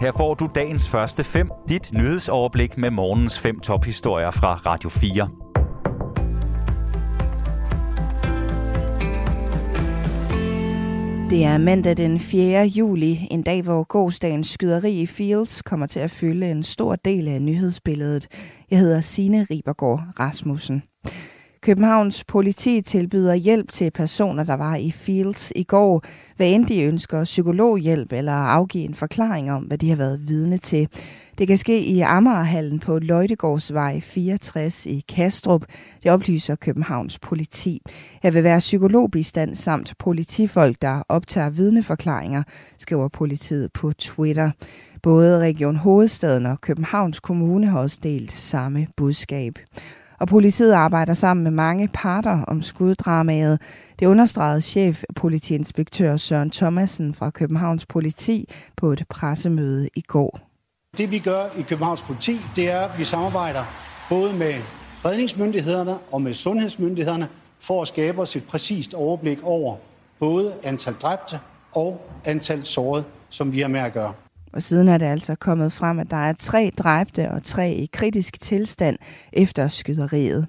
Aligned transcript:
Her 0.00 0.12
får 0.12 0.34
du 0.34 0.48
dagens 0.54 0.88
første 0.88 1.24
fem, 1.24 1.50
dit 1.68 1.92
nyhedsoverblik 1.92 2.78
med 2.78 2.90
morgens 2.90 3.38
fem 3.38 3.60
tophistorier 3.60 4.30
fra 4.30 4.54
Radio 4.54 4.88
4. 4.88 5.28
Det 11.30 11.44
er 11.44 11.58
mandag 11.58 11.96
den 11.96 12.20
4. 12.20 12.64
juli, 12.64 13.28
en 13.30 13.42
dag 13.42 13.62
hvor 13.62 13.84
gårdsdagens 13.84 14.48
skyderi 14.48 15.00
i 15.00 15.06
Fields 15.06 15.62
kommer 15.62 15.86
til 15.86 16.00
at 16.00 16.10
fylde 16.10 16.50
en 16.50 16.64
stor 16.64 16.96
del 16.96 17.28
af 17.28 17.42
nyhedsbilledet. 17.42 18.26
Jeg 18.70 18.78
hedder 18.78 19.00
Sine 19.00 19.46
Ribergaard 19.50 20.00
Rasmussen. 20.20 20.82
Københavns 21.62 22.24
politi 22.24 22.82
tilbyder 22.82 23.34
hjælp 23.34 23.72
til 23.72 23.90
personer, 23.90 24.44
der 24.44 24.54
var 24.54 24.76
i 24.76 24.90
Fields 24.90 25.52
i 25.56 25.62
går, 25.62 26.04
hvad 26.36 26.50
end 26.50 26.66
de 26.66 26.82
ønsker 26.82 27.24
psykologhjælp 27.24 28.12
eller 28.12 28.32
afgive 28.32 28.84
en 28.84 28.94
forklaring 28.94 29.52
om, 29.52 29.62
hvad 29.62 29.78
de 29.78 29.88
har 29.88 29.96
været 29.96 30.28
vidne 30.28 30.58
til. 30.58 30.88
Det 31.38 31.48
kan 31.48 31.58
ske 31.58 31.84
i 31.84 32.00
Amagerhallen 32.00 32.78
på 32.78 32.98
Løjtegårdsvej 32.98 34.00
64 34.00 34.86
i 34.86 35.04
Kastrup. 35.08 35.64
Det 36.02 36.10
oplyser 36.10 36.54
Københavns 36.54 37.18
politi. 37.18 37.82
Her 38.22 38.30
vil 38.30 38.44
være 38.44 38.58
psykologbistand 38.58 39.54
samt 39.54 39.94
politifolk, 39.98 40.82
der 40.82 41.02
optager 41.08 41.50
vidneforklaringer, 41.50 42.42
skriver 42.78 43.08
politiet 43.08 43.72
på 43.72 43.92
Twitter. 43.92 44.50
Både 45.02 45.38
Region 45.38 45.76
Hovedstaden 45.76 46.46
og 46.46 46.60
Københavns 46.60 47.20
Kommune 47.20 47.66
har 47.66 47.78
også 47.78 47.98
delt 48.02 48.32
samme 48.32 48.86
budskab. 48.96 49.58
Og 50.20 50.28
politiet 50.28 50.72
arbejder 50.72 51.14
sammen 51.14 51.44
med 51.44 51.50
mange 51.50 51.88
parter 51.88 52.44
om 52.44 52.62
skuddramaet. 52.62 53.60
Det 53.98 54.06
understregede 54.06 54.60
chef 54.60 55.02
politiinspektør 55.16 56.16
Søren 56.16 56.50
Thomasen 56.50 57.14
fra 57.14 57.30
Københavns 57.30 57.86
Politi 57.86 58.52
på 58.76 58.92
et 58.92 59.04
pressemøde 59.08 59.88
i 59.96 60.00
går. 60.00 60.40
Det 60.98 61.10
vi 61.10 61.18
gør 61.18 61.44
i 61.58 61.62
Københavns 61.62 62.02
Politi, 62.02 62.40
det 62.56 62.70
er, 62.70 62.80
at 62.80 62.98
vi 62.98 63.04
samarbejder 63.04 63.64
både 64.08 64.32
med 64.32 64.54
redningsmyndighederne 65.04 65.98
og 66.12 66.22
med 66.22 66.34
sundhedsmyndighederne 66.34 67.28
for 67.60 67.82
at 67.82 67.88
skabe 67.88 68.20
os 68.20 68.36
et 68.36 68.44
præcist 68.44 68.94
overblik 68.94 69.38
over 69.42 69.76
både 70.18 70.54
antal 70.62 70.94
dræbte 70.94 71.40
og 71.72 72.10
antal 72.24 72.64
sårede, 72.64 73.04
som 73.28 73.52
vi 73.52 73.60
har 73.60 73.68
med 73.68 73.80
at 73.80 73.92
gøre. 73.92 74.12
Og 74.52 74.62
siden 74.62 74.88
er 74.88 74.98
det 74.98 75.06
altså 75.06 75.34
kommet 75.34 75.72
frem, 75.72 75.98
at 75.98 76.10
der 76.10 76.16
er 76.16 76.32
tre 76.32 76.70
dræbte 76.78 77.30
og 77.30 77.42
tre 77.42 77.72
i 77.72 77.88
kritisk 77.92 78.40
tilstand 78.40 78.96
efter 79.32 79.68
skyderiet. 79.68 80.46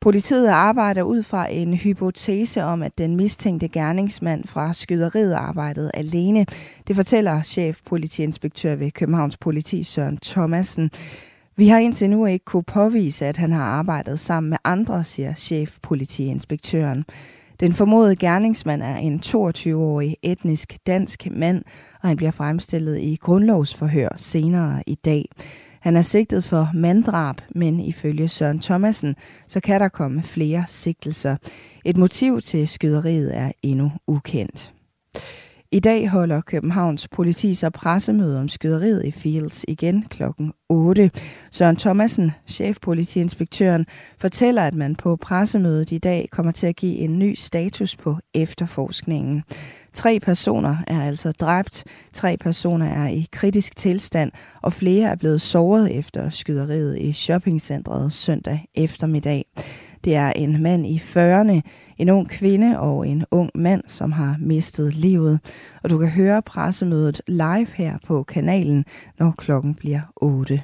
Politiet 0.00 0.48
arbejder 0.48 1.02
ud 1.02 1.22
fra 1.22 1.52
en 1.52 1.74
hypotese 1.74 2.64
om, 2.64 2.82
at 2.82 2.98
den 2.98 3.16
mistænkte 3.16 3.68
gerningsmand 3.68 4.44
fra 4.46 4.72
skyderiet 4.72 5.32
arbejdede 5.32 5.90
alene. 5.94 6.46
Det 6.86 6.96
fortæller 6.96 7.42
chef 7.42 7.80
politiinspektør 7.86 8.74
ved 8.74 8.90
Københavns 8.90 9.36
Politi 9.36 9.82
Søren 9.82 10.16
Thomasen. 10.16 10.90
Vi 11.56 11.68
har 11.68 11.78
indtil 11.78 12.10
nu 12.10 12.26
ikke 12.26 12.44
kunne 12.44 12.62
påvise, 12.62 13.26
at 13.26 13.36
han 13.36 13.52
har 13.52 13.64
arbejdet 13.64 14.20
sammen 14.20 14.50
med 14.50 14.58
andre, 14.64 15.04
siger 15.04 15.34
chef 15.34 15.76
politiinspektøren. 15.82 17.04
Den 17.60 17.72
formodede 17.72 18.16
gerningsmand 18.16 18.82
er 18.82 18.96
en 18.96 19.20
22-årig 19.26 20.16
etnisk 20.22 20.76
dansk 20.86 21.26
mand, 21.30 21.62
og 22.02 22.08
han 22.08 22.16
bliver 22.16 22.30
fremstillet 22.30 23.00
i 23.00 23.16
grundlovsforhør 23.20 24.08
senere 24.16 24.82
i 24.86 24.94
dag. 24.94 25.28
Han 25.80 25.96
er 25.96 26.02
sigtet 26.02 26.44
for 26.44 26.70
manddrab, 26.74 27.36
men 27.54 27.80
ifølge 27.80 28.28
Søren 28.28 28.60
Thomasen, 28.60 29.16
så 29.48 29.60
kan 29.60 29.80
der 29.80 29.88
komme 29.88 30.22
flere 30.22 30.64
sigtelser. 30.68 31.36
Et 31.84 31.96
motiv 31.96 32.40
til 32.40 32.68
skyderiet 32.68 33.36
er 33.36 33.52
endnu 33.62 33.92
ukendt. 34.06 34.72
I 35.74 35.80
dag 35.80 36.08
holder 36.08 36.40
Københavns 36.40 37.08
politi 37.08 37.54
så 37.54 37.70
pressemøde 37.70 38.40
om 38.40 38.48
skyderiet 38.48 39.04
i 39.04 39.10
Fields 39.10 39.64
igen 39.68 40.02
klokken 40.02 40.52
8. 40.68 41.10
Søren 41.50 41.76
Thomasen, 41.76 42.32
chefpolitiinspektøren, 42.46 43.86
fortæller, 44.18 44.62
at 44.62 44.74
man 44.74 44.96
på 44.96 45.16
pressemødet 45.16 45.92
i 45.92 45.98
dag 45.98 46.28
kommer 46.30 46.52
til 46.52 46.66
at 46.66 46.76
give 46.76 46.96
en 46.96 47.18
ny 47.18 47.34
status 47.34 47.96
på 47.96 48.16
efterforskningen. 48.34 49.42
Tre 49.92 50.20
personer 50.20 50.76
er 50.86 51.02
altså 51.02 51.32
dræbt, 51.32 51.84
tre 52.12 52.36
personer 52.36 52.86
er 52.86 53.08
i 53.08 53.28
kritisk 53.32 53.76
tilstand, 53.76 54.32
og 54.62 54.72
flere 54.72 55.10
er 55.10 55.14
blevet 55.16 55.40
såret 55.40 55.98
efter 55.98 56.30
skyderiet 56.30 56.98
i 56.98 57.12
shoppingcentret 57.12 58.12
søndag 58.12 58.64
eftermiddag. 58.74 59.44
Det 60.04 60.14
er 60.14 60.30
en 60.30 60.62
mand 60.62 60.86
i 60.86 60.96
40'erne, 60.96 61.60
en 61.98 62.10
ung 62.10 62.28
kvinde 62.28 62.80
og 62.80 63.08
en 63.08 63.24
ung 63.30 63.50
mand, 63.54 63.82
som 63.88 64.12
har 64.12 64.36
mistet 64.40 64.94
livet. 64.94 65.40
Og 65.82 65.90
du 65.90 65.98
kan 65.98 66.08
høre 66.08 66.42
pressemødet 66.42 67.20
live 67.26 67.66
her 67.74 67.98
på 68.06 68.22
kanalen, 68.22 68.84
når 69.18 69.34
klokken 69.38 69.74
bliver 69.74 70.00
8. 70.16 70.62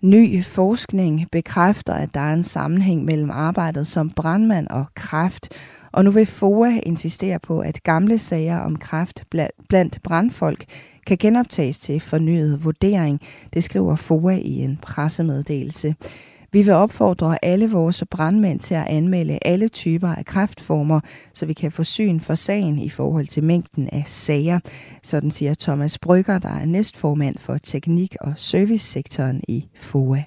Ny 0.00 0.44
forskning 0.44 1.26
bekræfter, 1.32 1.94
at 1.94 2.14
der 2.14 2.20
er 2.20 2.34
en 2.34 2.42
sammenhæng 2.42 3.04
mellem 3.04 3.30
arbejdet 3.30 3.86
som 3.86 4.10
brandmand 4.10 4.66
og 4.68 4.84
kræft, 4.94 5.48
og 5.92 6.04
nu 6.04 6.10
vil 6.10 6.26
FOA 6.26 6.80
insistere 6.82 7.38
på, 7.38 7.60
at 7.60 7.82
gamle 7.82 8.18
sager 8.18 8.58
om 8.58 8.76
kræft 8.76 9.24
blandt 9.68 9.98
brandfolk 10.02 10.64
kan 11.06 11.16
genoptages 11.16 11.78
til 11.78 12.00
fornyet 12.00 12.64
vurdering, 12.64 13.20
det 13.54 13.64
skriver 13.64 13.96
FOA 13.96 14.36
i 14.36 14.52
en 14.52 14.78
pressemeddelelse. 14.82 15.94
Vi 16.52 16.62
vil 16.62 16.72
opfordre 16.72 17.44
alle 17.44 17.70
vores 17.70 18.04
brandmænd 18.10 18.60
til 18.60 18.74
at 18.74 18.86
anmelde 18.86 19.38
alle 19.42 19.68
typer 19.68 20.08
af 20.08 20.24
kræftformer, 20.24 21.00
så 21.34 21.46
vi 21.46 21.52
kan 21.52 21.72
få 21.72 21.84
syn 21.84 22.20
for 22.20 22.34
sagen 22.34 22.78
i 22.78 22.88
forhold 22.88 23.26
til 23.26 23.44
mængden 23.44 23.88
af 23.92 24.02
sager. 24.06 24.60
Sådan 25.02 25.30
siger 25.30 25.54
Thomas 25.54 25.98
Brygger, 25.98 26.38
der 26.38 26.52
er 26.52 26.64
næstformand 26.64 27.38
for 27.38 27.58
teknik- 27.58 28.16
og 28.20 28.32
servicesektoren 28.36 29.42
i 29.48 29.68
FOA. 29.76 30.22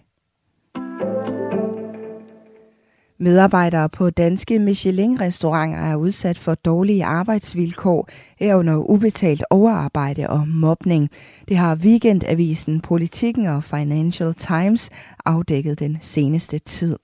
Medarbejdere 3.21 3.89
på 3.89 4.09
danske 4.09 4.59
Michelin-restauranter 4.59 5.79
er 5.79 5.95
udsat 5.95 6.37
for 6.37 6.55
dårlige 6.55 7.05
arbejdsvilkår, 7.05 8.09
herunder 8.37 8.75
ubetalt 8.75 9.43
overarbejde 9.49 10.29
og 10.29 10.47
mobning. 10.47 11.09
Det 11.49 11.57
har 11.57 11.75
Weekendavisen, 11.75 12.81
Politikken 12.81 13.45
og 13.45 13.63
Financial 13.63 14.33
Times 14.33 14.89
afdækket 15.25 15.79
den 15.79 15.97
seneste 16.01 16.59
tid. 16.59 16.95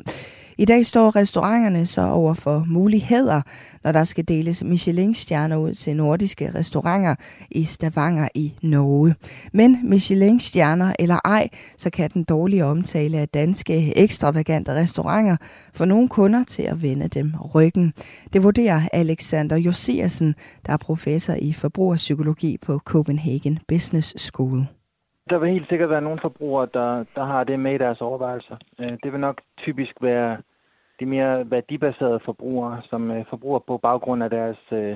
I 0.57 0.65
dag 0.65 0.85
står 0.85 1.15
restauranterne 1.15 1.85
så 1.85 2.01
over 2.01 2.33
for 2.33 2.65
muligheder, 2.67 3.41
når 3.83 3.91
der 3.91 4.03
skal 4.03 4.27
deles 4.27 4.63
Michelin-stjerner 4.63 5.55
ud 5.55 5.73
til 5.73 5.95
nordiske 5.95 6.51
restauranter 6.55 7.15
i 7.51 7.63
Stavanger 7.63 8.27
i 8.35 8.53
Norge. 8.61 9.15
Men 9.53 9.79
Michelin-stjerner 9.83 10.93
eller 10.99 11.19
ej, 11.25 11.49
så 11.77 11.89
kan 11.89 12.09
den 12.13 12.23
dårlige 12.23 12.65
omtale 12.65 13.17
af 13.17 13.29
danske 13.29 13.97
ekstravagante 13.97 14.73
restauranter 14.73 15.37
få 15.73 15.85
nogle 15.85 16.09
kunder 16.09 16.43
til 16.43 16.63
at 16.63 16.81
vende 16.81 17.07
dem 17.07 17.33
ryggen. 17.55 17.93
Det 18.33 18.43
vurderer 18.43 18.81
Alexander 18.93 19.55
Josiasen, 19.55 20.35
der 20.65 20.73
er 20.73 20.77
professor 20.77 21.33
i 21.33 21.53
forbrugerpsykologi 21.53 22.57
på 22.57 22.79
Copenhagen 22.85 23.59
Business 23.67 24.13
School. 24.21 24.65
Der 25.29 25.37
vil 25.37 25.49
helt 25.49 25.69
sikkert 25.69 25.89
være 25.89 26.01
nogle 26.01 26.19
forbrugere, 26.21 26.67
der, 26.73 27.05
der 27.15 27.23
har 27.23 27.43
det 27.43 27.59
med 27.59 27.75
i 27.75 27.77
deres 27.77 28.01
overvejelser. 28.01 28.57
Øh, 28.79 28.97
det 29.03 29.11
vil 29.11 29.19
nok 29.19 29.41
typisk 29.57 29.95
være 30.01 30.37
de 30.99 31.05
mere 31.05 31.51
værdibaserede 31.51 32.19
forbrugere, 32.25 32.81
som 32.89 33.11
øh, 33.11 33.25
forbruger 33.29 33.59
på 33.59 33.77
baggrund 33.77 34.23
af 34.23 34.29
deres 34.29 34.57
øh, 34.71 34.95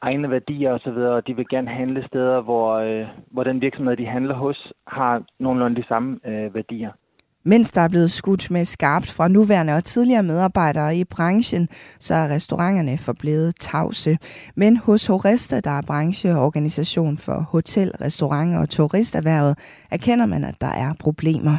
egne 0.00 0.30
værdier 0.30 0.72
osv., 0.72 0.88
og 1.16 1.26
de 1.26 1.36
vil 1.36 1.48
gerne 1.48 1.70
handle 1.70 2.06
steder, 2.06 2.40
hvor, 2.40 2.74
øh, 2.74 3.06
hvor 3.30 3.44
den 3.44 3.60
virksomhed, 3.60 3.96
de 3.96 4.06
handler 4.06 4.34
hos, 4.34 4.72
har 4.86 5.22
nogenlunde 5.38 5.82
de 5.82 5.88
samme 5.88 6.20
øh, 6.24 6.54
værdier. 6.54 6.92
Mens 7.52 7.72
der 7.72 7.80
er 7.80 7.88
blevet 7.94 8.10
skudt 8.10 8.50
med 8.50 8.64
skarpt 8.64 9.10
fra 9.16 9.28
nuværende 9.28 9.76
og 9.78 9.84
tidligere 9.84 10.22
medarbejdere 10.22 10.96
i 10.96 11.04
branchen, 11.04 11.64
så 12.06 12.14
er 12.14 12.28
restauranterne 12.36 12.98
forblevet 12.98 13.56
tavse. 13.68 14.12
Men 14.56 14.72
hos 14.76 15.06
Horesta, 15.06 15.56
der 15.60 15.74
er 15.78 15.84
brancheorganisation 15.90 17.18
for 17.18 17.38
hotel, 17.54 17.88
restaurant 18.06 18.56
og 18.60 18.70
turisterhvervet, 18.76 19.54
erkender 19.96 20.26
man, 20.26 20.42
at 20.44 20.56
der 20.60 20.72
er 20.84 20.90
problemer. 21.00 21.56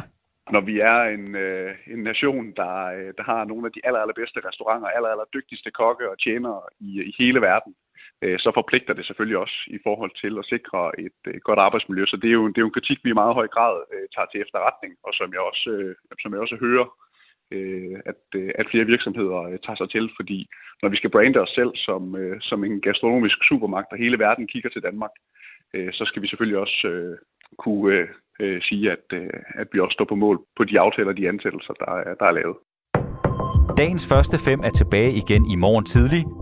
Når 0.54 0.62
vi 0.70 0.74
er 0.92 1.00
en, 1.16 1.26
øh, 1.44 1.70
en 1.94 2.02
nation, 2.10 2.44
der, 2.60 2.74
øh, 2.96 3.08
der 3.18 3.24
har 3.30 3.44
nogle 3.44 3.64
af 3.66 3.72
de 3.72 3.80
aller, 3.86 4.00
allerbedste 4.00 4.40
restauranter, 4.48 4.88
aller, 4.88 5.10
aller 5.14 5.28
dygtigste 5.36 5.70
kokke 5.70 6.04
og 6.12 6.16
tjenere 6.24 6.60
i, 6.80 6.90
i 7.10 7.12
hele 7.18 7.40
verden, 7.40 7.72
Øh, 8.24 8.38
så 8.38 8.50
forpligter 8.54 8.94
det 8.94 9.06
selvfølgelig 9.06 9.38
også 9.44 9.56
i 9.76 9.78
forhold 9.86 10.12
til 10.22 10.32
at 10.40 10.48
sikre 10.52 10.80
et, 11.06 11.20
øh, 11.26 11.40
godt 11.48 11.58
arbejdsmiljø. 11.66 12.04
Så 12.06 12.16
det 12.22 12.28
er, 12.28 12.36
jo, 12.40 12.48
det 12.48 12.58
er 12.58 12.66
jo 12.66 12.70
en 12.70 12.78
kritik, 12.78 12.98
vi 13.04 13.10
i 13.10 13.20
meget 13.22 13.34
høj 13.34 13.48
grad 13.56 13.76
øh, 13.94 14.06
tager 14.14 14.28
til 14.30 14.40
efterretning, 14.44 14.92
og 15.06 15.12
som 15.18 15.28
jeg 15.34 15.42
også, 15.50 15.70
som 16.22 16.32
jeg 16.32 16.40
også 16.40 16.56
hører, 16.66 16.86
at, 18.12 18.22
at 18.60 18.66
flere 18.70 18.84
virksomheder 18.84 19.40
tager 19.64 19.78
sig 19.80 19.90
til, 19.90 20.10
fordi 20.18 20.38
når 20.82 20.88
vi 20.88 20.96
skal 20.96 21.10
brande 21.10 21.40
os 21.40 21.52
selv 21.58 21.72
som, 21.74 22.02
som 22.40 22.64
en 22.64 22.80
gastronomisk 22.80 23.38
supermagt, 23.48 23.92
og 23.92 23.98
hele 23.98 24.18
verden 24.18 24.46
kigger 24.46 24.70
til 24.70 24.82
Danmark, 24.82 25.10
så 25.74 26.02
skal 26.06 26.22
vi 26.22 26.28
selvfølgelig 26.28 26.58
også 26.58 27.16
kunne 27.58 28.08
sige, 28.68 28.92
at, 28.92 29.06
at 29.54 29.68
vi 29.72 29.80
også 29.80 29.94
står 29.94 30.04
på 30.04 30.14
mål 30.14 30.40
på 30.56 30.64
de 30.64 30.80
aftaler, 30.80 31.08
og 31.08 31.16
de 31.16 31.28
ansættelser, 31.28 31.72
der 31.72 31.92
er, 31.92 32.14
der 32.14 32.26
er 32.26 32.32
lavet. 32.40 32.56
Dagens 33.76 34.08
første 34.12 34.36
fem 34.46 34.60
er 34.60 34.70
tilbage 34.70 35.12
igen 35.22 35.42
i 35.54 35.56
morgen 35.56 35.84
tidlig. 35.84 36.41